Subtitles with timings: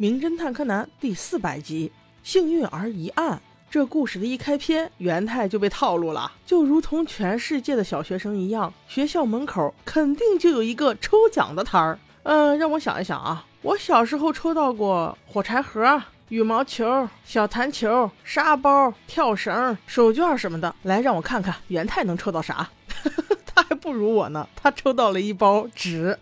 [0.00, 1.92] 名侦探柯南》第四百集
[2.26, 3.36] 《幸运儿一案》。
[3.70, 11.98] 这故事的一开篇，元太就被套路了，就如同全世界的小学生一样，学校门口肯定就有一个抽奖的摊儿。
[12.22, 20.74] 嗯，让我想一想啊，我小时候抽到过火柴盒、羽毛球、小弹球、沙包、跳绳、手绢什么的。
[20.84, 22.66] 来，让我看看元太能抽到啥？
[23.54, 26.18] 他还不如我呢，他抽到了一包纸。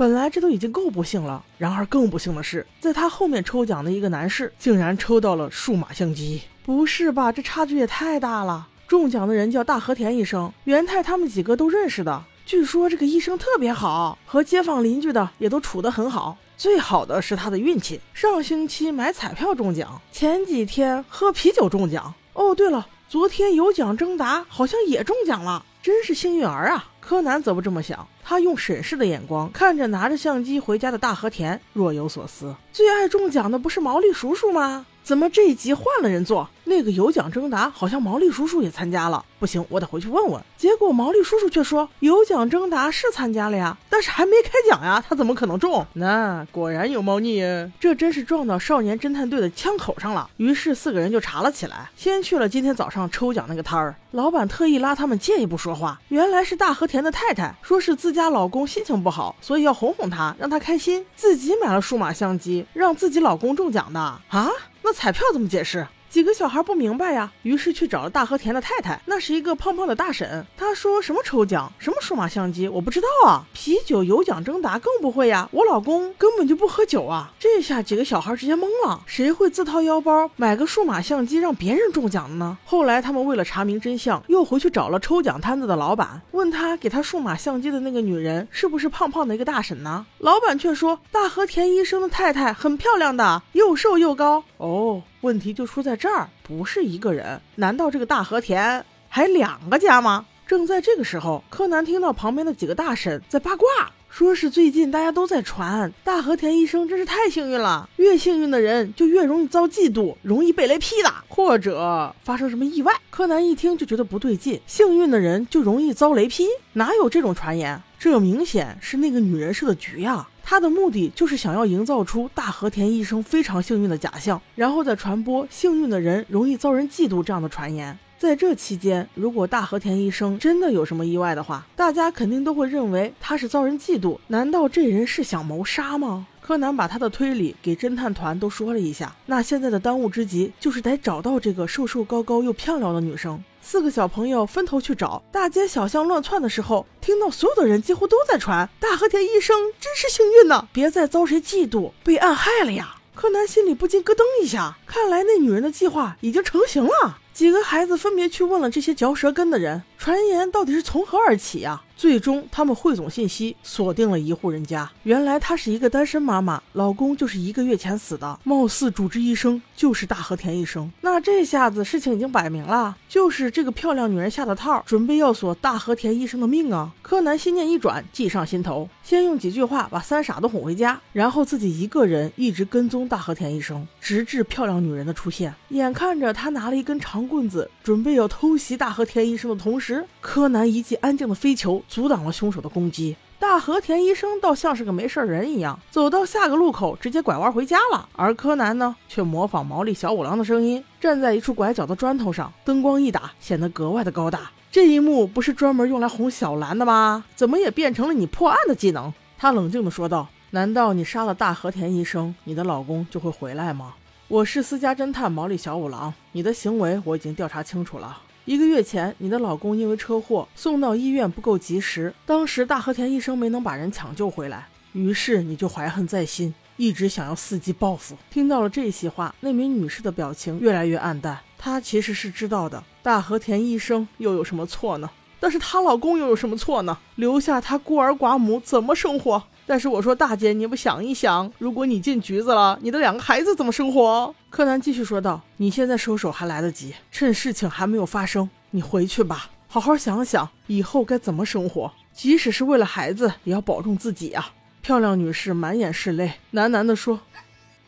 [0.00, 6.40] 本来这都已经够不幸了，然而更不幸的是，在他后面抽奖的一个男士竟然抽到了数码相机。
[6.64, 7.30] 不是吧？
[7.30, 8.66] 这差距也太大了！
[8.88, 12.24] 中奖的人叫大和田医生，元太他们几个都认识的。
[12.46, 16.38] 据说这个医生特别好，和街坊邻居的也都处得很好。
[16.56, 22.14] 最好的是他的运气，上星期买彩票中奖，前几天喝啤酒中奖。
[22.32, 26.86] 哦，对了，昨天有奖征答好像也中奖了，真是幸运儿啊！
[27.10, 32.54] 柯南则不这么想，他用审视的眼光看着拿着相机回家的大和田，若有所思。
[32.72, 34.86] 最爱中奖的不是毛利叔叔吗？
[35.02, 36.48] 怎么这一集换了人做？
[36.70, 39.24] 那个有奖征答好像毛利叔叔也参加了。
[39.40, 40.40] 不行，我得回去问问。
[40.56, 45.84] 结果毛利叔叔却说有奖征答是参加了呀，但是还没开奖呀，他怎么可能中？
[45.94, 47.42] 那果然有猫腻，
[47.80, 50.30] 这真是撞到少年侦探队的枪口上了。
[50.36, 53.96] 于是四个人就查了起来，先去了今天早上抽奖那个摊儿。
[54.12, 64.50] 老板特意拉他们借一步说话，原来是大和田的太太，说是自家老公心情不好，所以要哄哄他，让他开心，自己买了数码相机，让自己老公中奖的啊。
[64.82, 65.86] 那彩票怎么解释？
[66.10, 70.44] 几个小孩不明白呀，于是去找了大和田的太太，那是一个胖胖的大婶。
[70.56, 73.46] 她说什么抽奖，什么数码相机，我不知道啊。
[73.52, 77.32] 啤酒有奖征答更不会呀，我老公根本就不喝酒啊。
[77.38, 82.58] 这下几个小孩直接懵了，谁会自掏腰包买个数码相机让别人中奖的呢？
[82.64, 90.04] 后来他们为了查明真相，又回去找了抽奖摊子的老板，问他给他数码相机的那个女人是不是胖胖的一个大婶呢？
[90.18, 94.42] 老板却说大和田医生的太太很漂亮的，又瘦又高。
[94.56, 95.00] 哦。
[95.22, 100.26] 问题就出在这儿，不是一个人，难道这个大和田还两个家吗？
[100.46, 103.68] 正在这个时候，柯南听到旁边的几个大婶在八卦，
[104.08, 112.92] 说是最近大家都在传大和田医生真是太幸运了，越幸运的人就越容易遭嫉妒，容易被雷劈的，或者发生什么意外。
[113.10, 117.80] 柯南一听就觉得不对劲，幸运的人就容易遭雷劈，哪有这种传言？
[117.98, 120.26] 这明显是那个女人设的局呀。
[120.50, 127.96] 他的目的就是想要营造出大和田医生非常幸运的假象，然后再传播幸运的人容易遭人嫉妒这样的传言。
[128.18, 134.18] 在这期间，如果大和田医生真的有什么意外的话，大家肯定都会认为他是遭人嫉妒。
[134.26, 136.26] 难道这人是想谋杀吗？
[136.50, 139.14] 柯南把他的推理给侦探团都说了一下。
[139.26, 143.40] 那现在的当务之急就是得找到这个瘦瘦高高又漂亮的女生。
[143.62, 152.96] 四个小朋友分头去找，大街小巷乱窜的时候，听到所有的人几乎都在传大和田医生真是幸运呢，别再遭谁嫉妒被暗害了呀！
[153.14, 157.18] 柯南心里不禁咯噔一下，看来那女人的计划已经成型了。
[157.32, 161.82] 几个孩子分别去问了这些嚼舌根的人，传言到底是从何而起呀？
[161.96, 164.90] 最终，他们汇总信息，锁定了一户人家。
[165.02, 168.38] 原来她是一个单身妈妈，老公就是一个月前死的。
[168.42, 170.90] 貌似主治医生就是大和田医生。
[171.02, 176.90] 那这下子事情已经摆明了，就是这个漂亮女人下的套，准备要索大和田医生的命啊！
[177.02, 185.54] 柯南心念一转，计上心头，先用几句话把三傻都哄回家，然后自己一个人一直跟踪大和田医生，直至漂亮女人的出现。
[185.68, 191.82] 眼看着他拿了一根长长棍子，准备要偷袭大和田医生的同时，柯南一记安静的飞球。
[191.86, 198.08] 阻挡了凶手的攻击，大和田医生倒像是个没事人一样，走到下个路口直接拐弯回家了。
[198.16, 204.50] 而柯南呢，却模仿毛利小五郎的声音，站在一处拐角的砖头上，灯光一打，显得格外的高大。
[204.70, 207.26] 这一幕不是专门用来哄小兰的吗？
[207.36, 209.12] 怎么也变成了你破案的技能？
[209.36, 213.92] 他冷静地说道：“难道你杀了大和田医生，你的老公就会回来吗？”
[214.30, 218.16] 我是私家侦探毛利小五郎，你的行为我已经调查清楚了。
[218.44, 228.16] 一个月前，你的老公因为车祸送到医院不够及时，当时大和田医生没能把人抢救回来，于是你就怀恨在心，一直想要伺机报复。
[228.30, 231.36] 听到了这些话，那名女士的表情越来越暗淡。
[231.58, 235.10] 她其实是知道的，大和田医生又有什么错呢？
[235.40, 236.96] 但是她老公又有什么错呢？
[237.16, 239.42] 留下她孤儿寡母怎么生活？
[239.70, 244.34] 但是我说大姐，你不想一想，如果你进局子了，你的两个孩子怎么生活？
[244.50, 251.92] 柯南继续说道：“你现在收手还来得及，趁事情还没有发生，你回去吧，好好想想以后该怎么生活。
[252.12, 254.52] 即使是为了孩子，也要保重自己啊！”
[254.82, 257.20] 漂亮女士满眼是泪，喃喃地说：“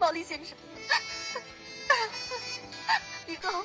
[0.00, 0.56] 毛利先生，
[3.26, 3.62] 以后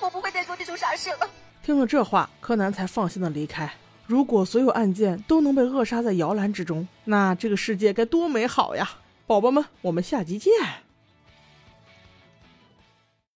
[0.00, 1.28] 我不会再做这种傻事了。”
[1.62, 3.70] 听了这话，柯南才放心的离开。
[4.06, 8.88] 如果所有案件都能被扼杀在摇篮之中，那这个世界该多美好呀！
[9.26, 10.52] 宝宝们，我们下集见。